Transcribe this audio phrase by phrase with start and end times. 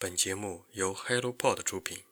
[0.00, 2.07] 本节目由 HelloPod 出品。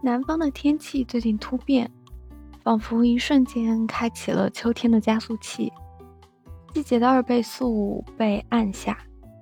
[0.00, 1.90] 南方的天气最近突变，
[2.62, 5.72] 仿佛一瞬间开启了秋天的加速器，
[6.72, 8.96] 季节的二倍速被按下，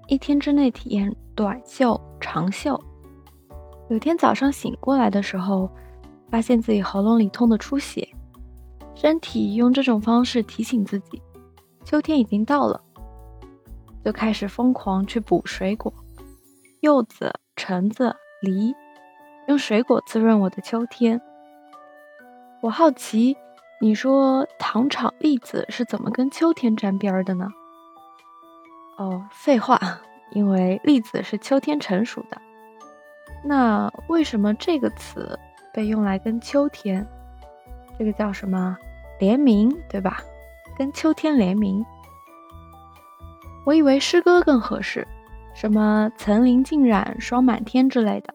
[0.09, 2.83] 一天之内体验短袖、长袖。
[3.91, 5.71] 有天早上醒过来的时候，
[6.31, 8.09] 发现自己喉咙里痛得出血，
[8.95, 11.21] 身体用这种方式提醒自己，
[11.85, 12.83] 秋天已经到了，
[14.03, 15.93] 就开始疯狂去补水果，
[16.81, 18.75] 柚子、橙子、梨。
[19.47, 21.21] 用水果滋润我的秋天。
[22.61, 23.37] 我好奇，
[23.81, 27.49] 你说糖炒栗子是怎么跟秋天沾边的呢？
[28.99, 29.79] 哦，废话，
[30.33, 32.41] 因为栗子是秋天成熟的。
[33.45, 35.39] 那为什么这个词
[35.73, 37.07] 被用来跟秋天？
[37.97, 38.77] 这个叫什么
[39.21, 40.21] 联名，对吧？
[40.77, 41.87] 跟秋天联名。
[43.65, 45.07] 我以为诗歌更合适，
[45.55, 48.35] 什么层林尽染、霜满天之类的。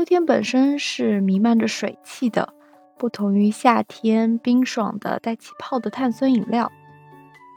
[0.00, 2.54] 秋天本身是弥漫着水汽的，
[2.96, 6.72] 不同于夏天冰爽的带起泡的碳酸饮料。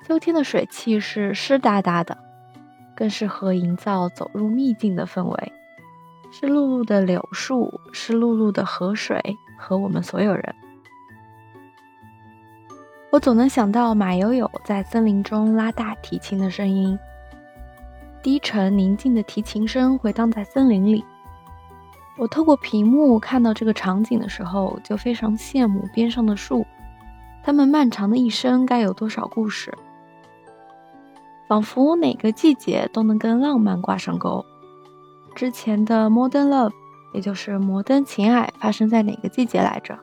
[0.05, 2.17] 秋天的水汽是湿哒哒的，
[2.97, 5.53] 更适合营造走入秘境的氛围。
[6.33, 9.21] 湿漉漉的柳树，湿漉漉的河水
[9.57, 10.53] 和我们所有人。
[13.09, 16.99] 我总能想到马友友在森林中拉大提琴的声音，
[18.21, 21.05] 低沉宁静的提琴声回荡在森林里。
[22.17, 26.65] 我透过屏幕看到这个场景的时候，就非常羡慕边上的树，
[27.43, 29.73] 它们漫长的一生该有多少故事？
[31.47, 34.45] 仿佛哪个季节都能跟浪漫挂上钩。
[35.35, 36.71] 之前的 Modern Love，
[37.13, 39.97] 也就是摩登情爱，发生在哪个季节来着？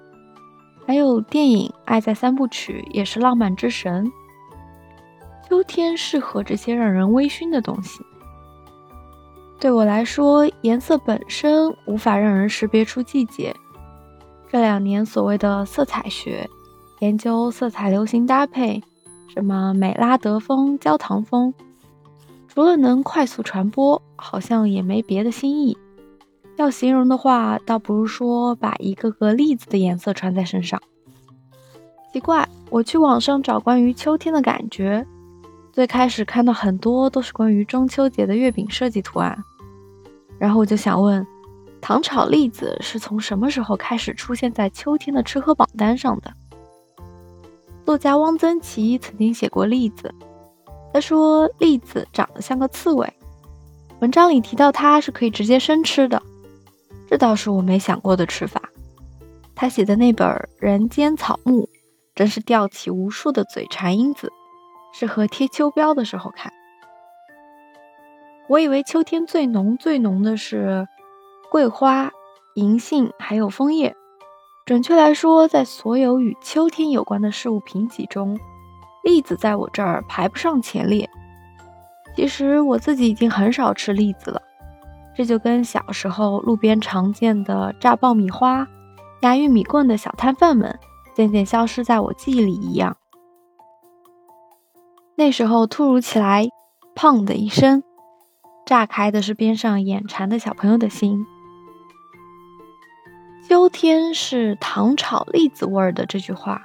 [0.87, 4.10] 还有电影《爱在三部曲》，也是浪漫之神。
[5.49, 8.04] 秋天适合这些让人微醺的东西。
[9.60, 13.54] 对我来说，颜色本身无法让人识别出季节。
[14.50, 16.48] 这两年所谓的色彩学，
[17.00, 18.82] 研究色彩流行搭配，
[19.28, 21.53] 什么美拉德风、焦糖风，
[22.49, 25.76] 除了能快速传播，好像也没别的新意。
[26.56, 30.81] 要形容的话，倒不如说把一个个栗子的颜色穿在身上。
[32.15, 35.06] 奇怪，我去网上找关于秋天的感觉，
[35.70, 39.44] 最开始看到很多都是关于中秋节的月饼设计图案。
[40.41, 41.25] 然后我就想问，
[41.83, 46.33] 糖炒栗子是从什么时候开始出现在秋天的吃喝榜单上的？
[47.84, 50.15] 作家汪曾祺曾经写过栗子，
[50.95, 53.12] 他说栗子长得像个刺猬，
[54.00, 56.23] 文章里提到它是可以直接生吃的，
[57.06, 58.62] 这倒是我没想过的吃法。
[59.55, 60.27] 他写的那本
[60.59, 61.65] 《人间草木》，
[62.15, 64.33] 真是吊起无数的嘴馋因子，
[64.95, 66.50] 适合贴秋膘的时候看。
[68.50, 70.88] 我以为秋天最浓最浓的是
[71.53, 72.11] 桂花、
[72.56, 73.94] 银杏，还有枫叶。
[74.66, 78.37] 准确来说，在所有与秋天有关的事物评级中，
[79.05, 81.09] 栗子在我这儿排不上前列。
[82.16, 84.43] 其实我自己已经很少吃栗子了，
[85.15, 88.67] 这就跟小时候路边常见的炸爆米花、
[89.21, 90.77] 压玉米棍的小摊贩们
[91.15, 92.97] 渐渐消失在我记忆里一样。
[95.15, 96.49] 那时候突如其来，
[96.97, 97.84] 砰的一声。
[98.70, 101.26] 炸开的是边上眼馋的小朋友的心。
[103.42, 106.62] 秋天是糖炒栗子味儿的这句话，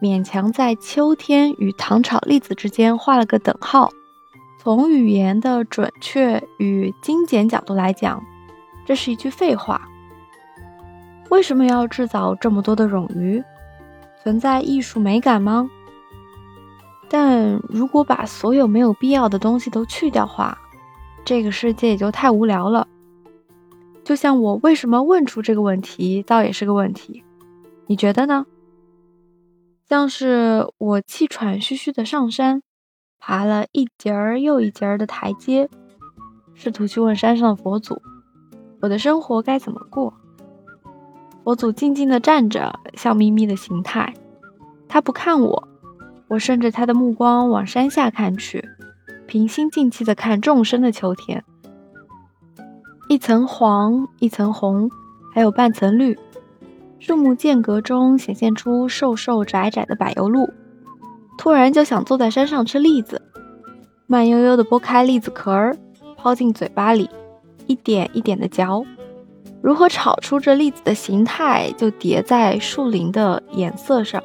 [0.00, 3.90] 勉强在秋天与糖炒栗子之间画了个等号。
[4.58, 8.24] 从语言的准确与精简角度来讲，
[8.86, 9.82] 这是一句废话。
[11.28, 13.44] 为什么要制造这么多的冗余？
[14.22, 15.68] 存在艺术美感吗？
[17.10, 20.56] 但如果把所有没有必要的东西都去掉话，
[21.24, 22.86] 这个世界也就太无聊了。
[24.04, 27.24] 就像我为什么问出这个问题，倒也是个问题。
[27.86, 28.46] 你觉得呢？
[29.88, 32.62] 像是我气喘吁吁的上山，
[33.18, 35.68] 爬了一节儿又一节儿的台阶，
[36.54, 38.00] 试图去问山上的佛祖，
[38.80, 40.14] 我的生活该怎么过？
[41.42, 44.14] 佛祖静静的站着，笑眯眯的形态，
[44.88, 45.68] 他不看我，
[46.28, 48.66] 我顺着他的目光往山下看去。
[49.34, 51.42] 平心静气的看众生的秋天，
[53.08, 54.88] 一层黄，一层红，
[55.34, 56.16] 还有半层绿，
[57.00, 60.50] 树木间隔中显现出瘦瘦窄窄的柏油路，
[61.36, 63.22] 突然就想坐在山上吃栗子，
[64.06, 65.76] 慢悠悠地剥开栗子壳儿，
[66.16, 67.10] 抛进嘴巴里，
[67.66, 68.84] 一点一点地嚼。
[69.60, 74.22] 如何炒出这栗子的形态，就叠在树林的颜色上，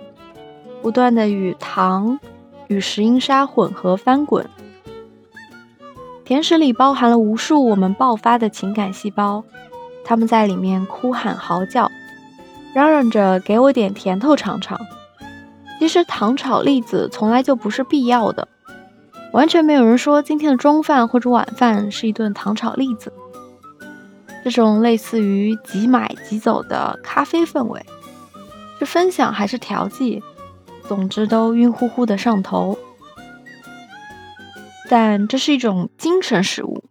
[0.84, 2.20] 不断地与糖、
[2.68, 4.48] 与石英砂混合翻滚。
[6.30, 9.44] 甜食里包含了无数我们爆发的情感细胞，
[10.06, 11.90] 它们在里面哭喊嚎叫，
[12.72, 14.80] 嚷嚷着给我点甜头尝尝。
[15.80, 18.48] 其实糖炒栗子从来就不是必要的，
[19.34, 23.12] 完全没有人说今天的中饭或者晚饭是一顿糖炒栗子。
[24.44, 27.84] 这种类似于即买即走的咖啡氛围，
[28.78, 30.22] 是分享还是调剂？
[30.88, 32.78] 总之都晕乎乎的上头。
[34.90, 36.84] 但这是一种精神食物，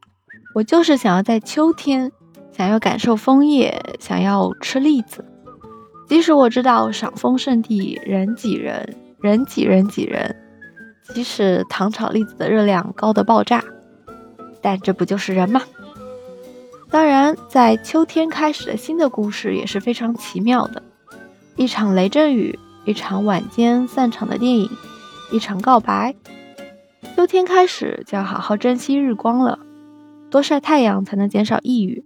[0.54, 2.12] 我就是想要在秋天，
[2.52, 5.24] 想要感受枫叶，想要吃栗子。
[6.08, 10.36] 即使我知道赏枫圣地人挤人，人挤人挤人，
[11.12, 13.64] 即使糖炒栗子的热量高得爆炸，
[14.62, 15.60] 但这不就是人吗？
[16.90, 20.82] 当然，在秋天开始的新的故事也是非常奇妙的。
[21.56, 24.70] 一场雷阵雨，一场晚间散场的电影，
[25.32, 26.14] 一场告白。
[27.19, 29.59] 秋天开始就要好好珍惜日光了，
[30.31, 32.05] 多晒太阳才能减少抑郁。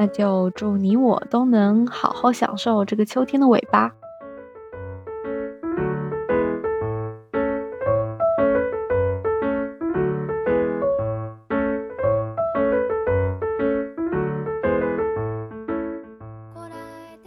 [0.00, 3.92] 那就祝你我都能好好享受这个秋天的尾巴。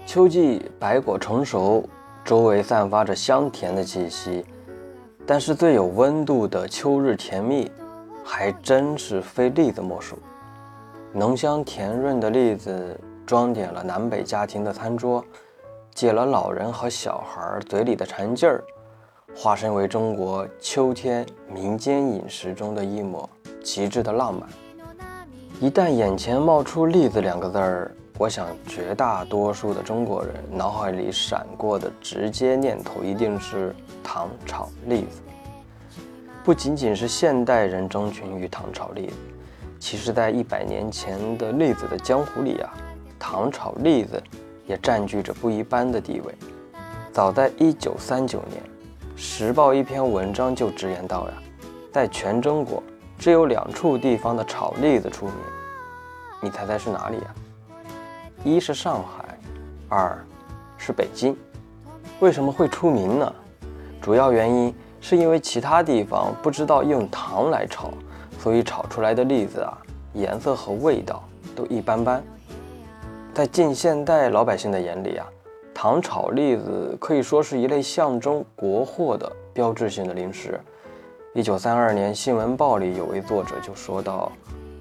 [0.06, 1.88] 秋季百果成熟，
[2.26, 4.44] 周围散发着香甜的气息。
[5.30, 7.70] 但是最有温度的秋日甜蜜，
[8.24, 10.18] 还真是非栗子莫属。
[11.12, 15.22] 浓香甜润的栗子装点了南北家庭的餐桌，
[15.94, 18.64] 解了老人和小孩嘴里的馋劲儿，
[19.36, 23.30] 化身为中国秋天民间饮食中的一抹
[23.62, 24.48] 极致的浪漫。
[25.60, 33.76] 一旦眼前冒出“栗子”两个字儿，我想绝大多数的中国人脑海里闪过的直接念头一定是。
[34.10, 35.22] 糖炒栗子，
[36.42, 39.14] 不仅仅是现代人争群于糖炒栗子，
[39.80, 42.74] 其实，在一百年前的栗子的江湖里啊，
[43.20, 44.24] 糖炒栗子
[44.66, 46.34] 也占据着不一般的地位。
[47.12, 48.64] 早在一九三九年，
[49.22, 51.34] 《时报》一篇文章就直言道呀，
[51.92, 52.82] 在全中国
[53.20, 55.36] 只有两处地方的炒栗子出名，
[56.42, 57.36] 你猜猜是哪里呀？
[58.44, 59.38] 一是上海，
[59.90, 60.18] 二
[60.78, 61.36] 是北京。
[62.20, 63.34] 为什么会出名呢？
[64.02, 67.92] 主要原因是因为其他地方不知道用糖来炒，
[68.40, 69.78] 所以炒出来的栗子啊，
[70.14, 71.24] 颜色和味道
[71.56, 72.24] 都一般般。
[73.34, 75.28] 在近现代老百姓的眼里啊，
[75.74, 80.60] 糖炒栗子可以说是一类象征国货的标志性的零食。
[81.34, 84.32] 一九三二年，《新闻报》里有位作者就说到，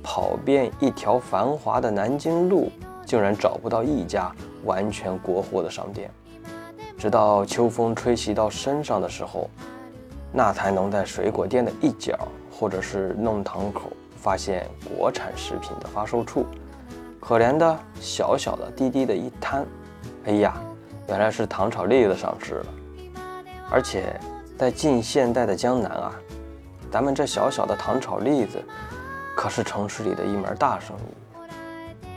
[0.02, 2.70] 跑遍一条繁华的南京路，
[3.06, 4.30] 竟然找不到一家
[4.64, 6.10] 完全国货的商店。
[6.98, 9.48] 直到秋风吹袭到身上的时候，
[10.32, 12.18] 那才能在水果店的一角
[12.50, 16.44] 或者是弄堂口发现国产食品的发售处。
[17.20, 19.66] 可怜的小小的低低的一摊，
[20.24, 20.60] 哎呀，
[21.08, 22.66] 原来是糖炒栗子上市了。
[23.70, 24.18] 而且
[24.56, 26.12] 在近现代的江南啊，
[26.90, 28.62] 咱们这小小的糖炒栗子
[29.36, 31.25] 可是城市里的一门大生意。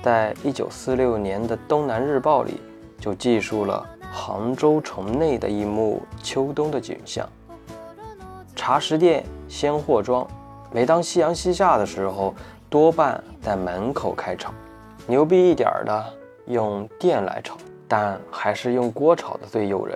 [0.02, 2.62] 在一九四六年的《东南日报》里
[3.00, 3.86] 就记述了。
[4.12, 7.30] 杭州城内的一幕秋冬的景象：
[8.56, 10.28] 茶食店、鲜货庄，
[10.72, 12.34] 每当夕阳西下的时候，
[12.72, 14.52] 多半在门口开炒。
[15.06, 16.06] 牛逼一点的
[16.48, 17.56] 用电来炒，
[17.88, 19.96] 但还是用锅炒的最诱人。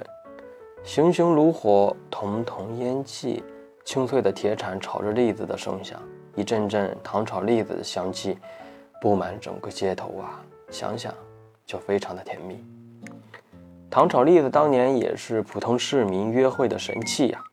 [0.83, 3.43] 熊熊炉火，彤彤烟气，
[3.83, 5.99] 清脆的铁铲炒着栗子的声响，
[6.35, 8.37] 一阵阵糖炒栗子的香气
[9.03, 10.39] 布满整个街头啊！
[10.71, 11.13] 想想
[11.65, 12.63] 就非常的甜蜜。
[13.89, 17.43] 糖炒栗子当年也是普通市民约会的神器呀。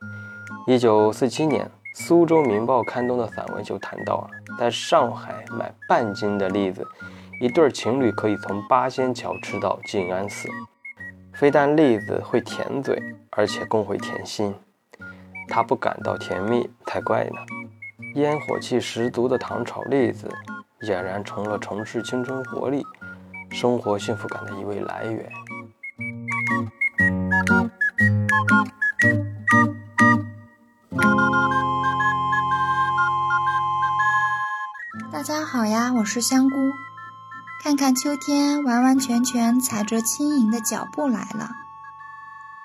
[0.69, 4.31] 一九四七年，苏州《民报》刊登的散文就谈到啊，
[4.61, 6.87] 在上海买半斤的栗子，
[7.41, 10.49] 一对情侣可以从八仙桥吃到静安寺。
[11.35, 12.97] 非但栗子会甜嘴，
[13.31, 14.55] 而且更会甜心。
[15.49, 17.41] 他不感到甜蜜才怪呢。
[18.15, 20.29] 烟火气十足的糖炒栗子，
[20.83, 22.83] 俨然成了城市青春活力、
[23.51, 25.31] 生活幸福感的一位来源。
[35.13, 36.57] 大家好呀，我是香菇。
[37.63, 41.51] 看看秋天完完全全踩着轻盈的脚步来了。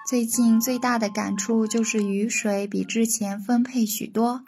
[0.08, 4.46] 最近最大的感触就是雨水比之前丰沛许多，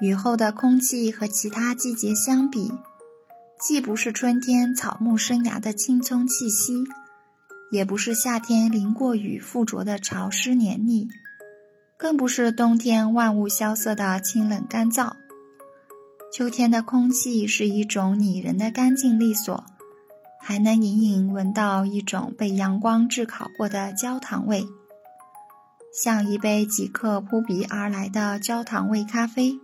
[0.00, 2.72] 雨后的空气和其他季节相比，
[3.60, 6.84] 既不是春天草木生芽的青葱气息，
[7.72, 11.08] 也不是夏天淋过雨附着的潮湿黏腻，
[11.96, 15.14] 更不是冬天万物萧瑟的清冷干燥。
[16.32, 19.64] 秋天的空气是一种拟人的干净利索，
[20.40, 24.64] 还能隐隐闻到一种被阳光炙烤过的焦糖味，
[25.92, 29.58] 像一杯即刻扑鼻而来的焦糖味咖啡。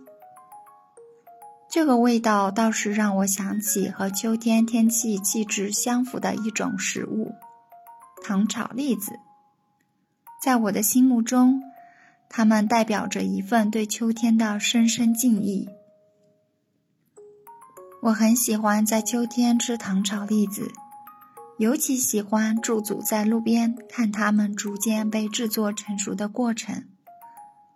[1.75, 7.35] 这个味道倒是让我想起和秋天天气气质相符的一种食物——
[8.23, 9.19] 糖炒栗子。
[10.41, 11.61] 在我的心目中，
[12.29, 15.67] 它们代表着一份对秋天的深深敬意。
[18.03, 20.71] 我很喜欢在秋天吃糖炒栗子，
[21.57, 26.85] 尤其喜欢驻足在路边看它们逐渐被制作成熟的过程。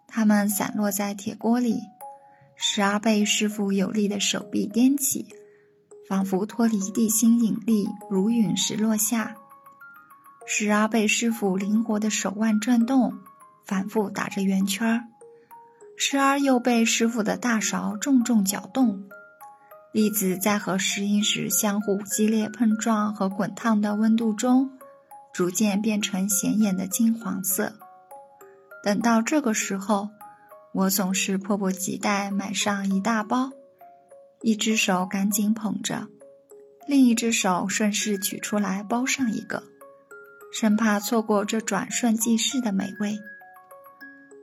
[0.07, 1.81] 它们散落在铁锅里，
[2.61, 5.25] 时而被师傅有力的手臂掂起，
[6.09, 9.33] 仿佛脱离地心引力如陨石落下；
[10.45, 13.13] 时而被师傅灵活的手腕转动，
[13.65, 14.99] 反复打着圆圈儿；
[15.95, 19.05] 时而又被师傅的大勺重重搅动。
[19.93, 24.71] 粒子在和石英石相互激烈碰撞和滚烫的温度中，
[25.33, 27.71] 逐渐变成显眼的金黄色。
[28.83, 30.09] 等到这个时候，
[30.73, 33.51] 我总是迫不及待买上一大包，
[34.41, 36.07] 一只手赶紧捧着，
[36.88, 39.63] 另一只手顺势取出来包上一个，
[40.51, 43.17] 生怕错过这转瞬即逝的美味。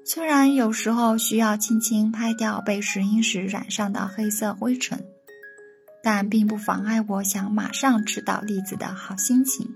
[0.05, 5.05] 虽然有时候需要轻轻拍掉被石英石染上的黑色灰尘。
[6.03, 9.75] 但并不妨碍我想马上吃到栗子的好心情。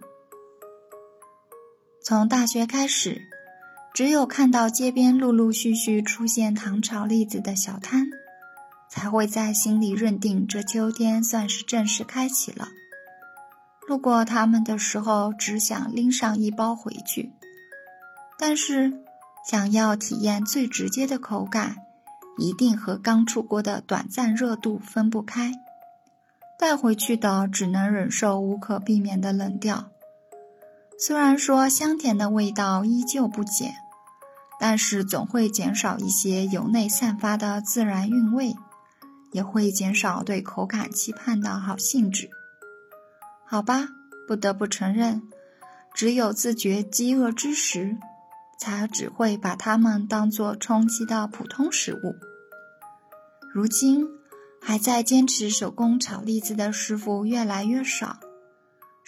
[2.00, 3.20] 从大学开始，
[3.92, 8.06] 只有看到街边陆陆续续出现糖炒栗子的小摊，
[8.88, 12.68] 才会在心里认定这秋天算是正式开启了。
[13.86, 17.32] 路过他们的时候，只想拎上一包回去，
[18.38, 19.00] 但是
[19.48, 21.76] 想要体验最直接的口感，
[22.38, 25.52] 一定和刚出锅的短暂热度分不开。
[26.58, 29.90] 带回去的只能忍受无可避免的冷掉。
[31.02, 33.74] 虽然说香甜的味道依旧不减，
[34.60, 38.54] 但是总会减少一些由内散发的自然韵味，
[39.32, 42.28] 也会减少对口感期盼的好兴致。
[43.46, 43.88] 好吧，
[44.28, 45.22] 不得不承认，
[45.94, 47.96] 只有自觉饥饿之时，
[48.58, 52.14] 才只会把它们当作充饥的普通食物。
[53.52, 54.06] 如今。
[54.62, 58.18] 还在坚持手工炒栗子的师傅越来越少，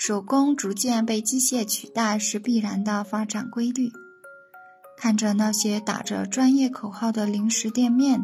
[0.05, 3.93] 手工逐渐被机械取代是必然的发展规律。
[4.99, 8.21] 看着那些打着专业口号的零食店面，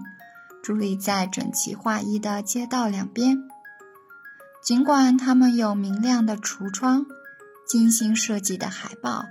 [0.61, 3.45] 伫立在整齐划一的街道两边，
[4.61, 7.07] 尽管他们有明亮的橱窗、
[7.69, 9.27] 精心设计的海报、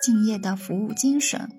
[0.00, 1.50] 敬业的服务精神，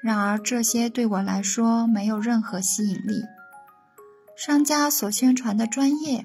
[0.00, 3.24] 然而这些对我来说没有任何吸引力。
[4.36, 6.24] 商家所宣传的专业，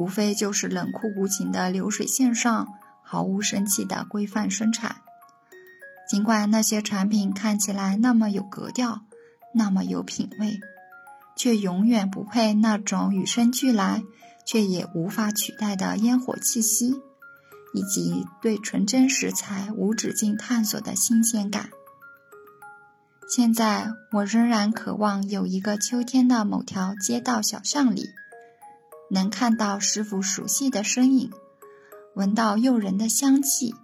[0.00, 2.68] 无非就是冷酷无情的流水线上
[3.02, 4.96] 毫无生气的规范生产。
[6.08, 9.02] 尽管那些产品看起来那么有格调，
[9.54, 10.58] 那么有品味，
[11.36, 14.02] 却永远不配那种与生俱来
[14.46, 16.94] 却也无法取代的烟火气息，
[17.74, 21.68] 以及对纯真食材无止境探索的新鲜感。
[23.28, 28.08] 现在我仍然渴望有一个秋天的某条街道小巷里，
[29.10, 31.32] 能看到师傅熟悉的身影，
[32.14, 33.74] 闻到诱人的香气，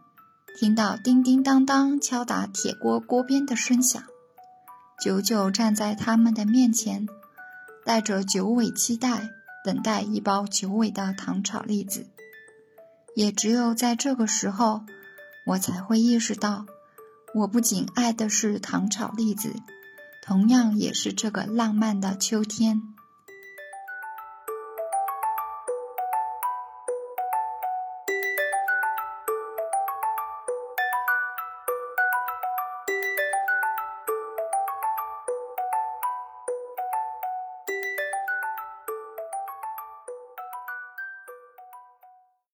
[0.59, 4.03] 听到叮叮当当敲打铁锅锅边的声响，
[5.03, 7.09] 久久站在他们的面前，
[7.85, 9.31] 带着九尾期待，
[9.65, 12.07] 等待一包久违的糖炒栗子。
[13.17, 14.83] 也只有在这个时候，
[15.47, 16.67] 我才会意识到。
[17.35, 19.53] 我不仅爱的是糖炒栗子，
[20.25, 22.81] 同样也是这个浪漫的秋天。